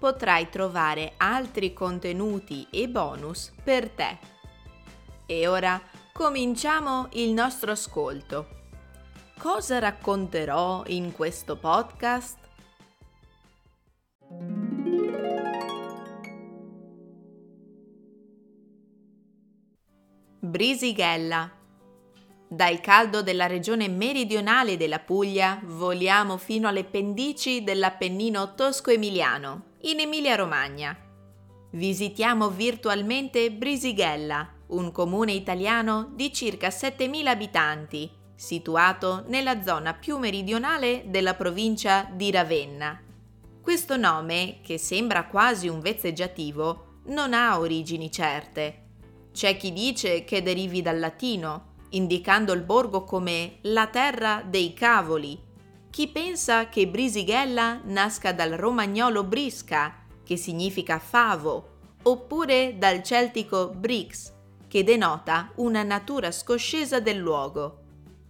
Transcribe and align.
potrai 0.00 0.48
trovare 0.48 1.12
altri 1.18 1.74
contenuti 1.74 2.66
e 2.70 2.88
bonus 2.88 3.52
per 3.62 3.90
te. 3.90 4.18
E 5.26 5.46
ora 5.46 5.80
cominciamo 6.12 7.08
il 7.12 7.32
nostro 7.32 7.70
ascolto. 7.70 8.58
Cosa 9.38 9.78
racconterò 9.78 10.84
in 10.86 11.12
questo 11.12 11.56
podcast? 11.56 12.38
Brisighella. 20.40 21.50
Dal 22.48 22.80
caldo 22.80 23.22
della 23.22 23.46
regione 23.46 23.88
meridionale 23.88 24.76
della 24.76 24.98
Puglia 24.98 25.60
voliamo 25.62 26.38
fino 26.38 26.66
alle 26.66 26.84
pendici 26.84 27.62
dell'Appennino 27.62 28.54
tosco-emiliano, 28.54 29.69
in 29.82 30.00
Emilia-Romagna. 30.00 30.96
Visitiamo 31.72 32.50
virtualmente 32.50 33.50
Brisighella, 33.50 34.48
un 34.68 34.92
comune 34.92 35.32
italiano 35.32 36.10
di 36.14 36.32
circa 36.32 36.68
7.000 36.68 37.26
abitanti, 37.26 38.10
situato 38.34 39.24
nella 39.28 39.62
zona 39.62 39.94
più 39.94 40.18
meridionale 40.18 41.04
della 41.06 41.34
provincia 41.34 42.08
di 42.12 42.30
Ravenna. 42.30 43.00
Questo 43.62 43.96
nome, 43.96 44.60
che 44.62 44.78
sembra 44.78 45.26
quasi 45.26 45.68
un 45.68 45.80
vezzeggiativo, 45.80 47.00
non 47.06 47.32
ha 47.32 47.58
origini 47.58 48.10
certe. 48.10 48.86
C'è 49.32 49.56
chi 49.56 49.72
dice 49.72 50.24
che 50.24 50.42
derivi 50.42 50.82
dal 50.82 50.98
latino, 50.98 51.76
indicando 51.90 52.52
il 52.52 52.62
borgo 52.62 53.04
come 53.04 53.58
la 53.62 53.86
terra 53.86 54.42
dei 54.46 54.72
cavoli. 54.74 55.38
Chi 55.90 56.06
pensa 56.06 56.68
che 56.68 56.86
Brisighella 56.86 57.80
nasca 57.84 58.32
dal 58.32 58.52
romagnolo 58.52 59.24
brisca, 59.24 60.06
che 60.22 60.36
significa 60.36 61.00
favo, 61.00 61.78
oppure 62.04 62.78
dal 62.78 63.02
celtico 63.02 63.70
brix, 63.70 64.32
che 64.68 64.84
denota 64.84 65.50
una 65.56 65.82
natura 65.82 66.30
scoscesa 66.30 67.00
del 67.00 67.16
luogo. 67.16 67.78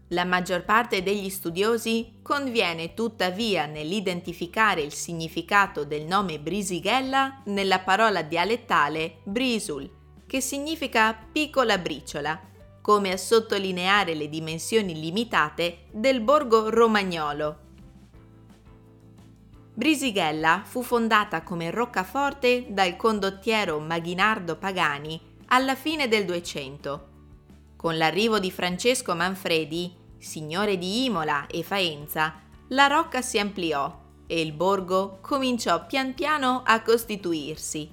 La 0.09 0.25
maggior 0.25 0.65
parte 0.65 1.03
degli 1.03 1.29
studiosi 1.29 2.15
conviene 2.23 2.95
tuttavia 2.95 3.67
nell'identificare 3.67 4.81
il 4.81 4.95
significato 4.95 5.85
del 5.85 6.07
nome 6.07 6.41
Brisighella 6.41 7.43
nella 7.45 7.81
parola 7.81 8.23
dialettale 8.23 9.19
brisul, 9.25 9.89
che 10.27 10.41
significa 10.41 11.15
piccola 11.31 11.77
briciola, 11.77 12.41
come 12.81 13.13
a 13.13 13.17
sottolineare 13.17 14.15
le 14.15 14.29
dimensioni 14.29 14.99
limitate 14.99 15.87
del 15.91 16.21
borgo 16.21 16.71
romagnolo. 16.71 17.59
Brisighella 19.75 20.63
fu 20.65 20.83
fondata 20.83 21.43
come 21.43 21.71
roccaforte 21.71 22.67
dal 22.69 22.97
condottiero 22.97 23.79
Maghinardo 23.81 24.57
Pagani 24.57 25.21
alla 25.47 25.75
fine 25.75 26.09
del 26.09 26.25
200. 26.25 27.09
Con 27.77 27.97
l'arrivo 27.97 28.39
di 28.39 28.51
Francesco 28.51 29.15
Manfredi 29.15 29.99
signore 30.21 30.77
di 30.77 31.05
Imola 31.05 31.47
e 31.47 31.63
Faenza, 31.63 32.43
la 32.69 32.87
rocca 32.87 33.23
si 33.23 33.39
ampliò 33.39 33.99
e 34.27 34.41
il 34.41 34.53
borgo 34.53 35.19
cominciò 35.21 35.87
pian 35.87 36.15
piano 36.15 36.63
a 36.65 36.83
costituirsi. 36.83 37.91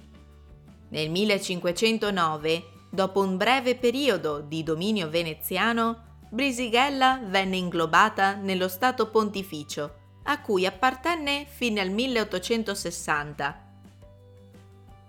Nel 0.90 1.10
1509, 1.10 2.64
dopo 2.90 3.22
un 3.22 3.38
breve 3.38 3.76
periodo 3.76 4.40
di 4.40 4.64
dominio 4.64 5.10
veneziano, 5.10 6.06
Brisighella 6.30 7.22
venne 7.24 7.58
inglobata 7.58 8.36
nello 8.36 8.68
Stato 8.68 9.10
pontificio, 9.10 9.96
a 10.24 10.42
cui 10.42 10.66
appartenne 10.66 11.46
fino 11.48 11.80
al 11.80 11.90
1860. 11.90 13.66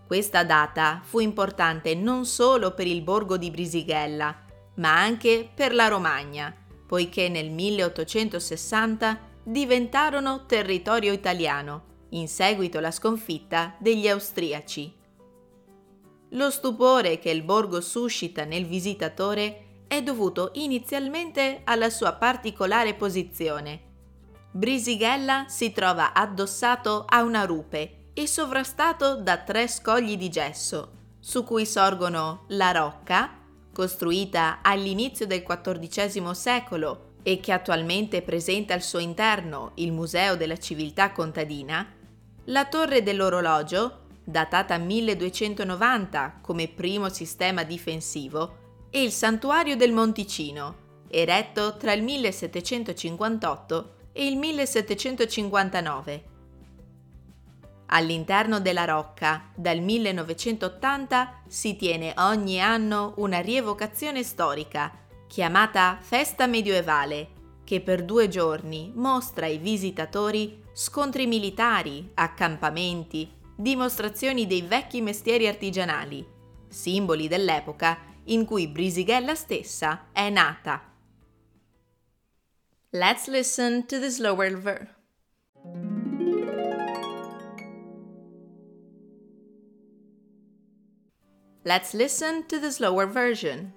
Questa 0.06 0.44
data 0.44 1.00
fu 1.04 1.18
importante 1.18 1.94
non 1.94 2.24
solo 2.24 2.72
per 2.72 2.86
il 2.86 3.02
borgo 3.02 3.36
di 3.36 3.50
Brisighella, 3.50 4.44
ma 4.74 4.98
anche 4.98 5.48
per 5.52 5.74
la 5.74 5.88
Romagna, 5.88 6.54
poiché 6.86 7.28
nel 7.28 7.50
1860 7.50 9.18
diventarono 9.42 10.46
territorio 10.46 11.12
italiano, 11.12 12.06
in 12.10 12.28
seguito 12.28 12.78
alla 12.78 12.90
sconfitta 12.90 13.74
degli 13.78 14.08
austriaci. 14.08 14.97
Lo 16.32 16.50
stupore 16.50 17.18
che 17.18 17.30
il 17.30 17.42
borgo 17.42 17.80
suscita 17.80 18.44
nel 18.44 18.66
visitatore 18.66 19.64
è 19.88 20.02
dovuto 20.02 20.50
inizialmente 20.54 21.62
alla 21.64 21.88
sua 21.88 22.12
particolare 22.12 22.94
posizione. 22.94 23.80
Brisighella 24.50 25.46
si 25.48 25.72
trova 25.72 26.12
addossato 26.12 27.04
a 27.08 27.22
una 27.22 27.44
rupe 27.44 28.10
e 28.12 28.26
sovrastato 28.26 29.16
da 29.16 29.38
tre 29.38 29.68
scogli 29.68 30.18
di 30.18 30.28
gesso, 30.28 30.92
su 31.18 31.44
cui 31.44 31.64
sorgono 31.64 32.44
la 32.48 32.72
Rocca, 32.72 33.38
costruita 33.72 34.58
all'inizio 34.60 35.26
del 35.26 35.42
XIV 35.42 36.30
secolo 36.32 37.12
e 37.22 37.40
che 37.40 37.52
attualmente 37.52 38.22
presenta 38.22 38.74
al 38.74 38.82
suo 38.82 38.98
interno 38.98 39.72
il 39.76 39.92
Museo 39.92 40.36
della 40.36 40.58
Civiltà 40.58 41.12
Contadina, 41.12 41.86
la 42.44 42.66
Torre 42.66 43.02
dell'Orologio, 43.02 44.06
datata 44.28 44.76
1290 44.76 46.38
come 46.42 46.68
primo 46.68 47.08
sistema 47.08 47.62
difensivo, 47.62 48.66
e 48.90 49.02
il 49.02 49.10
Santuario 49.10 49.76
del 49.76 49.92
Monticino, 49.92 50.86
eretto 51.08 51.76
tra 51.76 51.92
il 51.92 52.02
1758 52.02 53.94
e 54.12 54.26
il 54.26 54.36
1759 54.36 56.36
All'interno 57.90 58.60
della 58.60 58.84
Rocca, 58.84 59.50
dal 59.54 59.80
1980, 59.80 61.42
si 61.46 61.76
tiene 61.76 62.12
ogni 62.18 62.60
anno 62.60 63.14
una 63.16 63.40
rievocazione 63.40 64.22
storica, 64.22 64.92
chiamata 65.26 65.96
Festa 65.98 66.46
Medioevale, 66.46 67.28
che 67.64 67.80
per 67.80 68.04
due 68.04 68.28
giorni 68.28 68.92
mostra 68.94 69.46
ai 69.46 69.56
visitatori 69.56 70.62
scontri 70.72 71.26
militari, 71.26 72.10
accampamenti, 72.12 73.36
dimostrazioni 73.60 74.46
dei 74.46 74.62
vecchi 74.62 75.00
mestieri 75.00 75.48
artigianali, 75.48 76.24
simboli 76.68 77.26
dell'epoca 77.26 77.98
in 78.26 78.44
cui 78.44 78.68
Brisighella 78.68 79.34
stessa 79.34 80.10
è 80.12 80.30
nata. 80.30 80.80
Let's 82.90 83.26
listen 83.26 83.84
to 83.86 83.98
the 83.98 84.10
slower 84.10 84.56
verse. 84.56 84.94
Let's 91.64 91.92
listen 91.94 92.46
to 92.46 92.60
the 92.60 92.70
slower 92.70 93.08
version. 93.08 93.72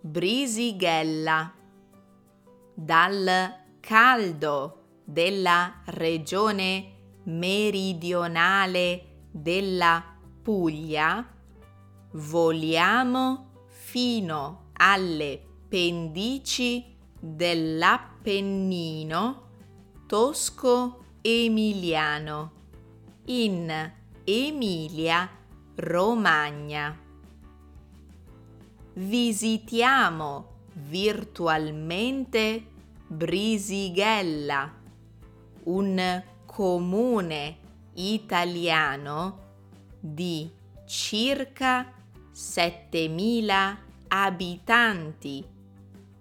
Brisighella. 0.00 1.52
Dal 2.74 3.54
caldo 3.80 4.84
della 5.04 5.82
regione 5.86 6.95
meridionale 7.26 9.04
della 9.30 10.02
Puglia 10.42 11.24
voliamo 12.12 13.50
fino 13.68 14.70
alle 14.74 15.42
pendici 15.68 16.94
dell'Appennino 17.18 19.42
tosco-emiliano 20.06 22.52
in 23.26 23.92
Emilia 24.24 25.28
Romagna. 25.74 26.96
Visitiamo 28.94 30.54
virtualmente 30.72 32.66
Brisighella, 33.08 34.72
un 35.64 36.22
comune 36.56 37.58
italiano 37.96 39.40
di 40.00 40.50
circa 40.86 41.92
7.000 42.32 43.76
abitanti, 44.08 45.44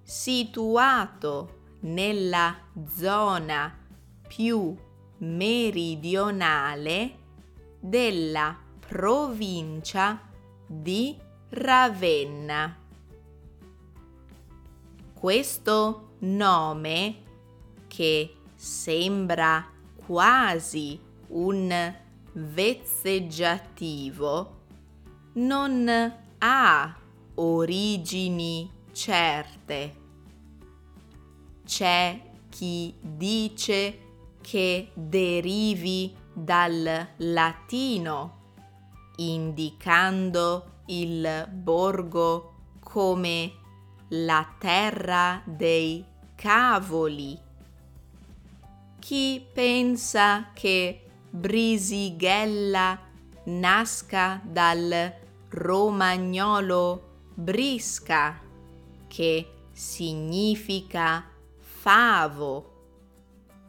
situato 0.03 1.59
nella 1.83 2.53
zona 2.93 3.79
più 4.27 4.75
meridionale 5.19 7.17
della 7.79 8.59
provincia 8.85 10.19
di 10.67 11.17
Ravenna. 11.47 12.77
Questo 15.13 16.15
nome, 16.19 17.23
che 17.87 18.35
sembra 18.53 19.69
quasi 20.05 20.99
un 21.29 21.93
vezzeggiativo, 22.33 24.61
non 25.33 26.13
ha 26.37 26.95
origini 27.35 28.69
certe. 28.91 30.03
C'è 31.65 32.21
chi 32.49 32.93
dice 33.01 33.99
che 34.41 34.91
derivi 34.93 36.15
dal 36.31 37.07
latino, 37.17 38.43
indicando 39.17 40.73
il 40.87 41.47
borgo 41.51 42.53
come 42.79 43.51
la 44.09 44.47
terra 44.59 45.41
dei 45.45 46.05
cavoli. 46.35 47.44
Chi 49.05 49.45
pensa 49.53 50.49
che 50.51 51.05
Brisighella 51.29 52.99
nasca 53.43 54.41
dal 54.43 55.13
romagnolo 55.49 57.19
brisca, 57.35 58.41
che 59.05 59.51
significa 59.71 61.23
favo, 61.59 62.71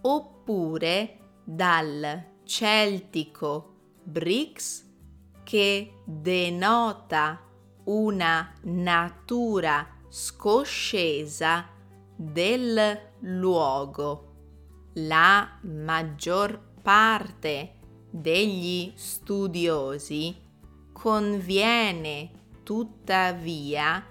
oppure 0.01 1.19
dal 1.45 2.25
celtico 2.45 3.75
brix, 4.05 4.87
che 5.45 6.01
denota 6.03 7.43
una 7.85 8.55
natura 8.63 9.87
scoscesa 10.09 11.69
del 12.17 13.01
luogo. 13.19 14.26
La 14.99 15.59
maggior 15.61 16.59
parte 16.81 17.75
degli 18.11 18.91
studiosi 18.95 20.35
conviene 20.91 22.31
tuttavia 22.63 24.03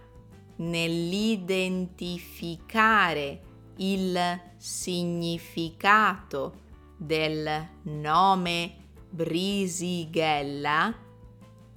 nell'identificare 0.57 3.41
il 3.77 4.41
significato 4.57 6.61
del 6.97 7.67
nome 7.81 8.75
Brisighella 9.09 10.93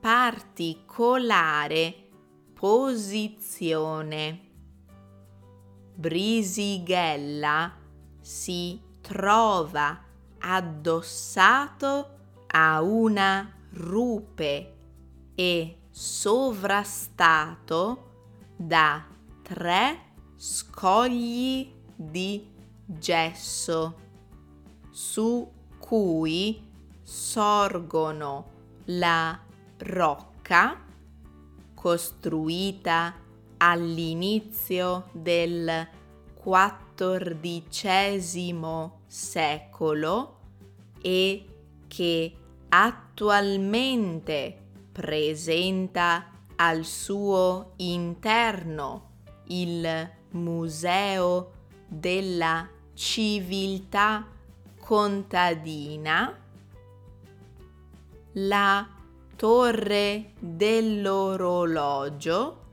particolare 0.00 2.08
posizione. 2.54 4.40
Brisighella 5.94 7.76
si 8.22 8.80
trova 9.02 10.02
addossato 10.38 12.16
a 12.46 12.80
una 12.80 13.52
rupe 13.72 14.76
e 15.34 15.78
sovrastato 15.90 18.12
da 18.56 19.04
tre 19.42 20.12
scogli 20.36 21.70
di 21.94 22.50
gesso 22.86 23.94
su 24.90 25.52
cui 25.78 26.67
sorgono 27.10 28.50
la 28.84 29.40
rocca 29.78 30.84
costruita 31.72 33.14
all'inizio 33.56 35.08
del 35.12 35.88
XIV 36.94 38.90
secolo 39.06 40.36
e 41.00 41.46
che 41.88 42.36
attualmente 42.68 44.66
presenta 44.92 46.30
al 46.56 46.84
suo 46.84 47.72
interno 47.76 49.12
il 49.46 50.10
Museo 50.32 51.52
della 51.86 52.68
Civiltà 52.92 54.26
Contadina, 54.78 56.47
la 58.46 58.86
torre 59.34 60.34
dell'orologio 60.38 62.66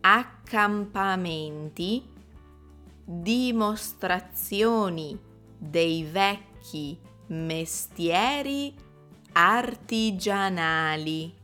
accampamenti, 0.00 2.02
dimostrazioni 3.04 5.18
dei 5.58 6.04
vecchi 6.04 6.47
mestieri 7.28 8.74
artigianali, 9.32 11.34